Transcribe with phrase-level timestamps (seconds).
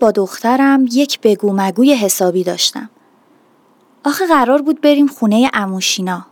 [0.00, 2.90] با دخترم یک بگو مگوی حسابی داشتم.
[4.04, 6.26] آخه قرار بود بریم خونه اموشینا.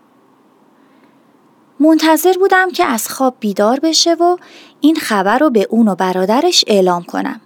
[1.80, 4.36] منتظر بودم که از خواب بیدار بشه و
[4.80, 7.40] این خبر رو به اون و برادرش اعلام کنم.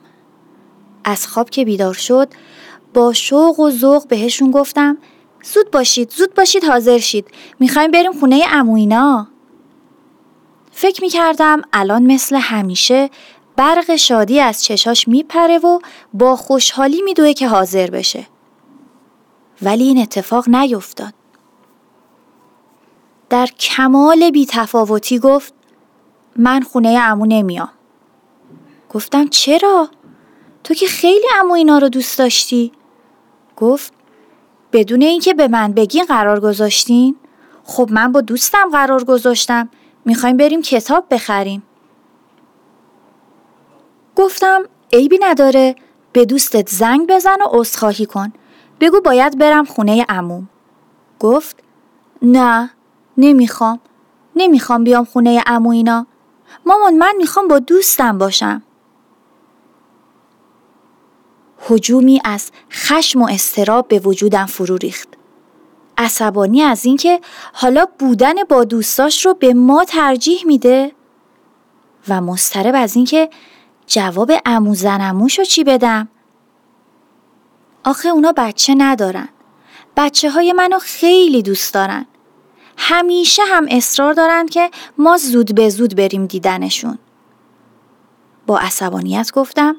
[1.04, 2.28] از خواب که بیدار شد
[2.94, 4.98] با شوق و ذوق بهشون گفتم
[5.54, 7.26] زود باشید زود باشید حاضر شید
[7.60, 9.28] می‌خوایم بریم خونه اموینا
[10.72, 13.10] فکر می‌کردم الان مثل همیشه
[13.56, 15.78] برق شادی از چشاش میپره و
[16.12, 18.26] با خوشحالی میدوه که حاضر بشه.
[19.62, 21.14] ولی این اتفاق نیفتاد.
[23.30, 25.54] در کمال بیتفاوتی گفت
[26.36, 27.70] من خونه امو نمیام.
[28.90, 29.88] گفتم چرا؟
[30.64, 32.72] تو که خیلی امو اینا رو دوست داشتی؟
[33.56, 33.92] گفت
[34.72, 37.16] بدون اینکه به من بگین قرار گذاشتین؟
[37.64, 39.68] خب من با دوستم قرار گذاشتم.
[40.04, 41.62] می‌خوایم بریم کتاب بخریم.
[44.16, 45.76] گفتم عیبی نداره
[46.12, 48.32] به دوستت زنگ بزن و عذرخواهی کن.
[48.80, 50.48] بگو باید برم خونه عموم.
[51.20, 51.56] گفت
[52.22, 52.70] نه
[53.16, 53.80] نمی‌خوام.
[54.36, 56.06] نمی‌خوام بیام خونه عمو اینا.
[56.66, 58.62] مامان من می‌خوام با دوستم باشم.
[61.70, 65.08] هجومی از خشم و استراب به وجودم فرو ریخت.
[65.98, 67.20] عصبانی از اینکه
[67.52, 70.92] حالا بودن با دوستاش رو به ما ترجیح میده
[72.08, 73.30] و مسترب از اینکه
[73.86, 76.08] جواب امو زنموشو چی بدم؟
[77.84, 79.28] آخه اونا بچه ندارن.
[79.96, 82.06] بچه های منو خیلی دوست دارن.
[82.76, 86.98] همیشه هم اصرار دارن که ما زود به زود بریم دیدنشون.
[88.46, 89.76] با عصبانیت گفتم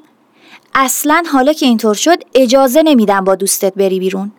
[0.74, 4.32] اصلا حالا که اینطور شد اجازه نمیدم با دوستت بری بیرون.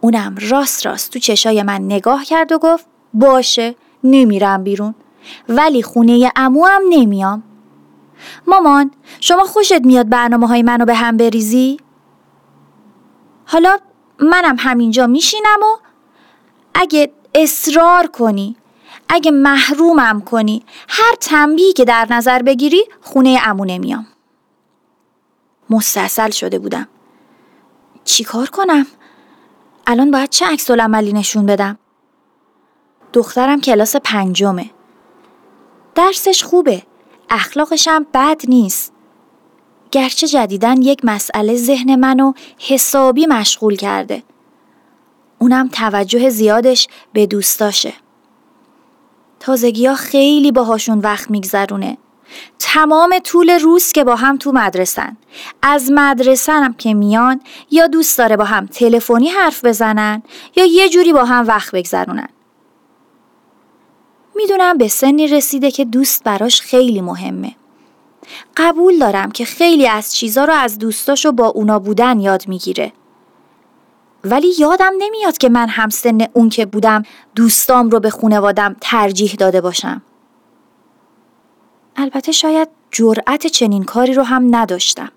[0.00, 3.74] اونم راست راست تو چشای من نگاه کرد و گفت باشه
[4.04, 4.94] نمیرم بیرون
[5.48, 7.42] ولی خونه امو هم نمیام.
[8.46, 11.76] مامان شما خوشت میاد برنامه های منو به هم بریزی؟
[13.46, 13.78] حالا
[14.18, 15.76] منم همینجا میشینم و
[16.74, 18.56] اگه اصرار کنی
[19.08, 24.06] اگه محرومم کنی هر تنبیهی که در نظر بگیری خونه امونه میام
[25.70, 26.88] مستصل شده بودم
[28.04, 28.86] چیکار کنم؟
[29.86, 31.78] الان باید چه عکس عملی نشون بدم؟
[33.12, 34.70] دخترم کلاس پنجمه
[35.94, 36.82] درسش خوبه
[37.30, 38.92] اخلاقش هم بد نیست.
[39.90, 44.22] گرچه جدیدن یک مسئله ذهن منو حسابی مشغول کرده.
[45.38, 47.92] اونم توجه زیادش به دوستاشه.
[49.40, 51.96] تازگی ها خیلی باهاشون وقت میگذرونه.
[52.58, 55.16] تمام طول روز که با هم تو مدرسن.
[55.62, 60.22] از مدرسه هم که میان یا دوست داره با هم تلفنی حرف بزنن
[60.56, 62.28] یا یه جوری با هم وقت بگذرونن.
[64.40, 67.54] می‌دونم به سنی رسیده که دوست براش خیلی مهمه.
[68.56, 72.92] قبول دارم که خیلی از چیزا رو از دوستاشو با اونا بودن یاد می‌گیره.
[74.24, 77.02] ولی یادم نمیاد که من همسن اون که بودم
[77.34, 80.02] دوستام رو به خونوادم ترجیح داده باشم.
[81.96, 85.12] البته شاید جرأت چنین کاری رو هم نداشتم.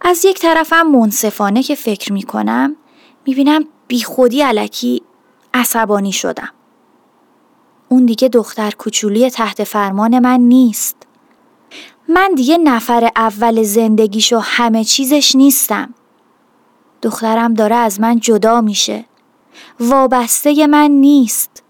[0.00, 2.76] از یک طرفم منصفانه که فکر می‌کنم
[3.26, 5.02] می‌بینم بیخودی علکی
[5.54, 6.48] عصبانی شدم.
[7.88, 10.96] اون دیگه دختر کوچولی تحت فرمان من نیست.
[12.08, 15.94] من دیگه نفر اول زندگیش و همه چیزش نیستم.
[17.02, 19.04] دخترم داره از من جدا میشه.
[19.80, 21.62] وابسته من نیست.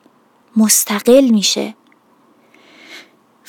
[0.56, 1.74] مستقل میشه.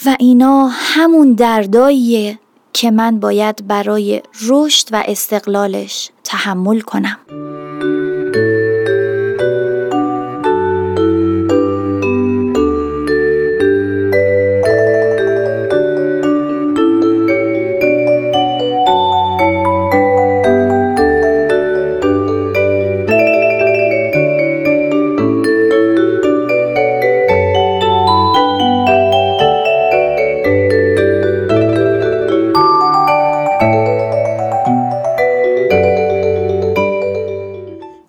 [0.05, 2.39] و اینا همون درداییه
[2.73, 7.46] که من باید برای رشد و استقلالش تحمل کنم.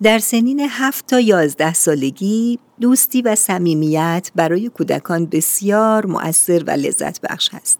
[0.03, 7.21] در سنین هفت تا یازده سالگی دوستی و صمیمیت برای کودکان بسیار مؤثر و لذت
[7.21, 7.79] بخش است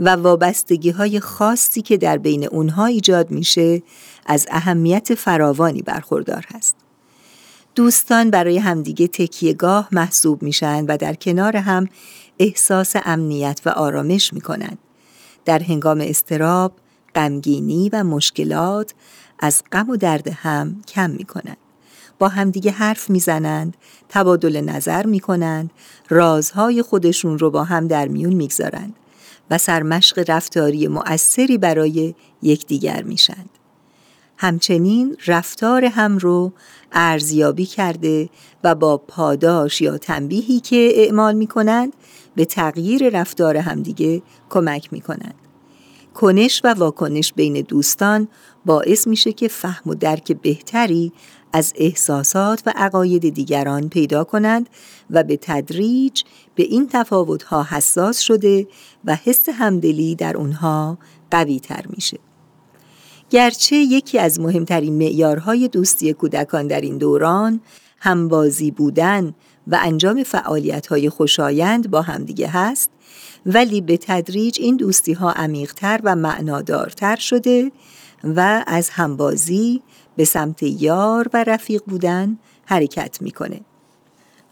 [0.00, 3.82] و وابستگی های خاصی که در بین اونها ایجاد میشه
[4.26, 6.76] از اهمیت فراوانی برخوردار هست.
[7.74, 11.88] دوستان برای همدیگه تکیهگاه محسوب میشن و در کنار هم
[12.38, 14.78] احساس امنیت و آرامش می‌کنند.
[15.44, 16.72] در هنگام استراب،
[17.14, 18.94] غمگینی و مشکلات
[19.40, 21.56] از غم و درد هم کم می‌کنند.
[22.18, 23.76] با همدیگه حرف می‌زنند،
[24.08, 25.70] تبادل نظر می‌کنند،
[26.08, 28.94] رازهای خودشون رو با هم در میون می‌گذارند
[29.50, 33.50] و سرمشق رفتاری مؤثری برای یکدیگر میشند.
[34.36, 36.52] همچنین رفتار هم رو
[36.92, 38.28] ارزیابی کرده
[38.64, 41.92] و با پاداش یا تنبیهی که اعمال می کنند
[42.34, 45.34] به تغییر رفتار همدیگه کمک می کنند.
[46.14, 48.28] کنش و واکنش بین دوستان
[48.66, 51.12] باعث میشه که فهم و درک بهتری
[51.52, 54.68] از احساسات و عقاید دیگران پیدا کنند
[55.10, 56.22] و به تدریج
[56.54, 58.66] به این تفاوتها حساس شده
[59.04, 60.98] و حس همدلی در اونها
[61.30, 62.18] قوی تر میشه.
[63.30, 67.60] گرچه یکی از مهمترین معیارهای دوستی کودکان در این دوران
[67.98, 69.34] همبازی بودن
[69.66, 72.90] و انجام فعالیت‌های خوشایند با همدیگه هست
[73.46, 77.72] ولی به تدریج این دوستی ها عمیقتر و معنادارتر شده
[78.24, 79.82] و از همبازی
[80.16, 83.60] به سمت یار و رفیق بودن حرکت می‌کنه.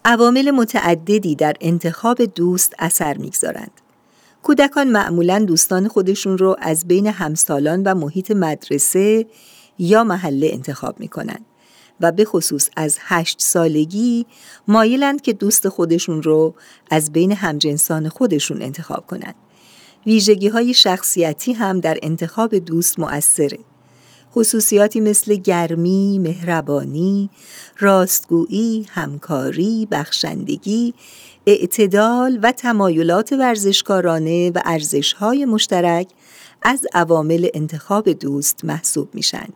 [0.05, 3.70] عوامل متعددی در انتخاب دوست اثر می‌گذارند.
[4.43, 9.26] کودکان معمولا دوستان خودشون رو از بین همسالان و محیط مدرسه
[9.79, 11.38] یا محله انتخاب می‌کنن
[12.00, 14.27] و به خصوص از هشت سالگی
[14.69, 16.55] مایلند که دوست خودشون رو
[16.91, 19.35] از بین همجنسان خودشون انتخاب کنند.
[20.06, 23.59] ویژگی های شخصیتی هم در انتخاب دوست مؤثره.
[24.35, 27.31] خصوصیاتی مثل گرمی، مهربانی،
[27.79, 30.94] راستگویی، همکاری، بخشندگی،
[31.47, 36.09] اعتدال و تمایلات ورزشکارانه و ارزشهای مشترک
[36.62, 39.47] از عوامل انتخاب دوست محسوب میشن.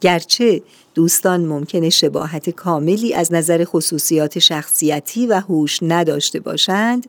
[0.00, 0.62] گرچه
[0.94, 7.06] دوستان ممکنه شباهت کاملی از نظر خصوصیات شخصیتی و هوش نداشته باشند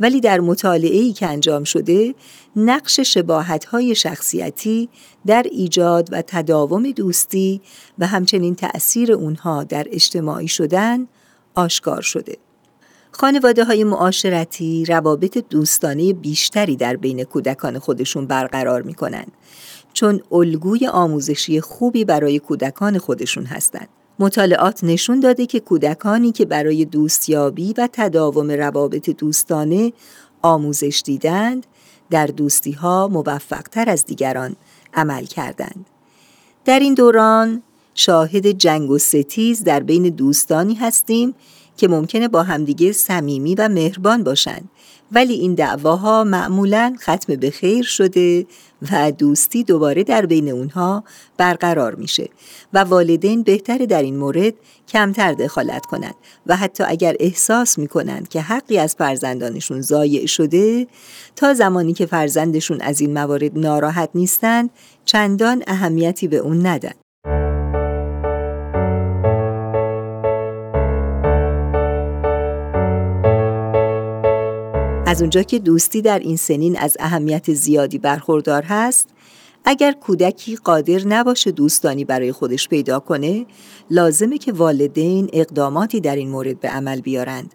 [0.00, 2.14] ولی در مطالعه‌ای که انجام شده
[2.56, 4.88] نقش شباهت‌های شخصیتی
[5.26, 7.60] در ایجاد و تداوم دوستی
[7.98, 11.06] و همچنین تأثیر اونها در اجتماعی شدن
[11.54, 12.36] آشکار شده.
[13.12, 19.32] خانواده های معاشرتی روابط دوستانه بیشتری در بین کودکان خودشون برقرار می کنند
[19.92, 23.88] چون الگوی آموزشی خوبی برای کودکان خودشون هستند.
[24.18, 29.92] مطالعات نشون داده که کودکانی که برای دوستیابی و تداوم روابط دوستانه
[30.42, 31.66] آموزش دیدند
[32.10, 34.56] در دوستی ها موفق تر از دیگران
[34.94, 35.86] عمل کردند.
[36.64, 37.62] در این دوران
[37.94, 41.34] شاهد جنگ و ستیز در بین دوستانی هستیم
[41.76, 44.70] که ممکنه با همدیگه صمیمی و مهربان باشند
[45.12, 48.46] ولی این دعواها معمولا ختم به خیر شده
[48.92, 51.04] و دوستی دوباره در بین اونها
[51.36, 52.28] برقرار میشه
[52.72, 54.54] و والدین بهتر در این مورد
[54.88, 56.14] کمتر دخالت کنند
[56.46, 60.86] و حتی اگر احساس می‌کنند که حقی از فرزندانشون ضایع شده
[61.36, 64.70] تا زمانی که فرزندشون از این موارد ناراحت نیستند
[65.04, 66.92] چندان اهمیتی به اون ندن.
[75.10, 79.08] از اونجا که دوستی در این سنین از اهمیت زیادی برخوردار هست
[79.64, 83.46] اگر کودکی قادر نباشه دوستانی برای خودش پیدا کنه
[83.90, 87.54] لازمه که والدین اقداماتی در این مورد به عمل بیارند.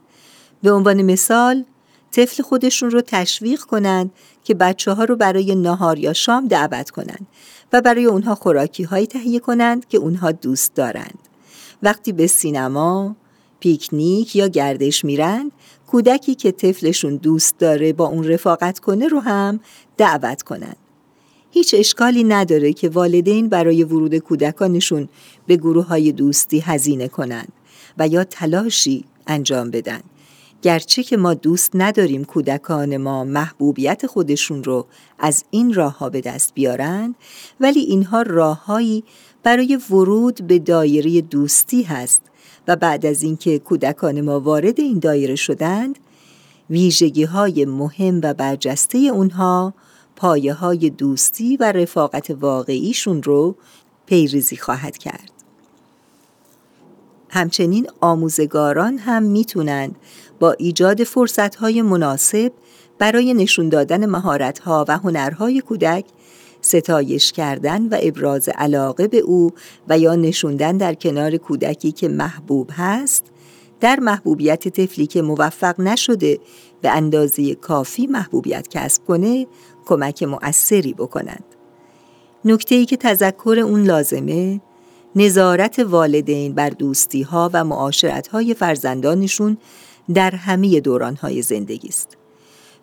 [0.64, 1.64] به عنوان مثال
[2.12, 4.12] طفل خودشون رو تشویق کنند
[4.44, 7.28] که بچه ها رو برای نهار یا شام دعوت کنند
[7.74, 11.20] و برای اونها خوراکی هایی تهیه کنند که اونها دوست دارند.
[11.84, 13.16] وقتی به سینما،
[13.60, 15.52] پیکنیک یا گردش میرند
[15.96, 19.60] کودکی که طفلشون دوست داره با اون رفاقت کنه رو هم
[19.98, 20.78] دعوت کنند.
[21.52, 25.10] هیچ اشکالی نداره که والدین برای ورود کودکانشون
[25.48, 27.54] به گروه های دوستی هزینه کنند
[27.98, 30.00] و یا تلاشی انجام بدن.
[30.62, 34.86] گرچه که ما دوست نداریم کودکان ما محبوبیت خودشون رو
[35.20, 37.16] از این راه ها به دست بیارند
[37.60, 39.04] ولی اینها راههایی
[39.44, 42.22] برای ورود به دایره دوستی هست
[42.68, 46.00] و بعد از اینکه کودکان ما وارد این دایره شدند
[46.70, 49.74] ویژگی های مهم و برجسته اونها
[50.16, 53.56] پایه های دوستی و رفاقت واقعیشون رو
[54.06, 55.32] پیریزی خواهد کرد.
[57.30, 59.96] همچنین آموزگاران هم می‌تونند
[60.40, 62.52] با ایجاد فرصتهای مناسب
[63.00, 66.06] برای نشون دادن مهارتها و هنرهای کودک
[66.66, 69.52] ستایش کردن و ابراز علاقه به او
[69.90, 73.26] و یا نشوندن در کنار کودکی که محبوب هست
[73.80, 76.40] در محبوبیت طفلی که موفق نشده
[76.82, 79.48] به اندازه کافی محبوبیت کسب کنه
[79.86, 81.44] کمک مؤثری بکنند.
[82.46, 84.62] نکته ای که تذکر اون لازمه
[85.16, 89.58] نظارت والدین بر دوستی ها و معاشرت های فرزندانشون
[90.14, 92.18] در همه دوران های زندگی است.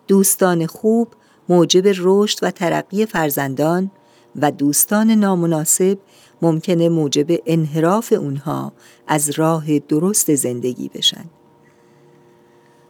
[0.07, 1.07] دوستان خوب
[1.49, 3.91] موجب رشد و ترقی فرزندان
[4.35, 5.97] و دوستان نامناسب
[6.41, 8.73] ممکنه موجب انحراف اونها
[9.07, 11.25] از راه درست زندگی بشن.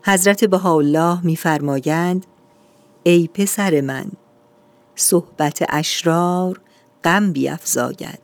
[0.05, 2.25] حضرت بهاءالله میفرمایند
[3.03, 4.05] ای پسر من
[4.95, 6.62] صحبت اشرار
[7.03, 8.19] غم بیافزاید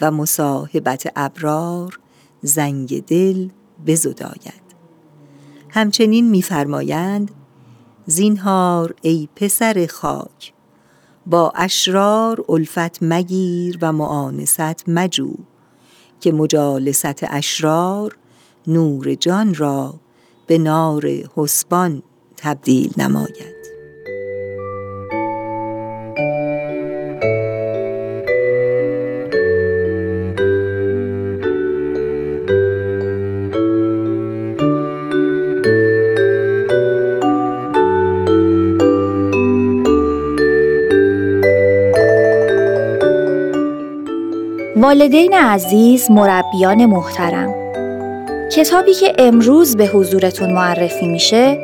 [0.00, 1.98] و مصاحبت ابرار
[2.42, 3.48] زنگ دل
[3.86, 4.68] بزداید
[5.70, 7.30] همچنین میفرمایند
[8.10, 10.52] زینهار ای پسر خاک.
[11.26, 15.34] با اشرار الفت مگیر و معانست مجو
[16.20, 18.16] که مجالست اشرار
[18.66, 19.94] نور جان را
[20.46, 22.02] به نار حسبان
[22.36, 23.57] تبدیل نماید.
[44.80, 47.54] والدین عزیز مربیان محترم.
[48.52, 51.58] کتابی که امروز به حضورتون معرفی میشه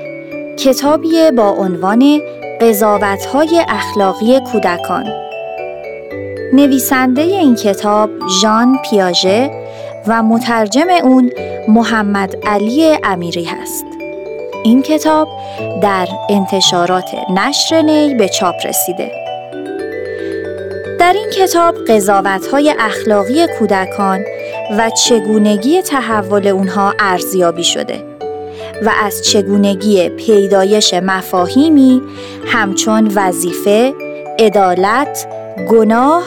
[0.59, 2.21] کتابی با عنوان
[2.61, 5.07] قضاوتهای اخلاقی کودکان.
[6.53, 8.11] نویسنده این کتاب
[8.43, 9.51] ژان پیاژه
[10.07, 11.31] و مترجم اون
[11.69, 13.87] محمد علی امیری هست.
[14.65, 15.29] این کتاب
[15.83, 19.24] در انتشارات نشر نی به چاپ رسیده.
[21.05, 21.75] در این کتاب
[22.53, 24.25] های اخلاقی کودکان
[24.79, 28.05] و چگونگی تحول اونها ارزیابی شده
[28.83, 32.03] و از چگونگی پیدایش مفاهیمی
[32.47, 33.95] همچون وظیفه،
[34.39, 35.27] عدالت،
[35.71, 36.23] گناه،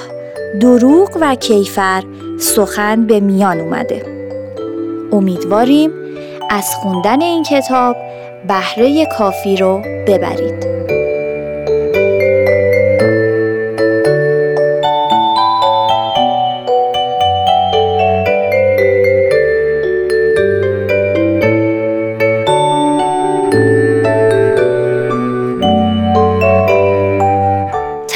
[0.62, 2.04] دروغ و کیفر
[2.40, 4.06] سخن به میان اومده.
[5.12, 5.92] امیدواریم
[6.50, 7.96] از خوندن این کتاب
[8.48, 10.87] بهره کافی رو ببرید.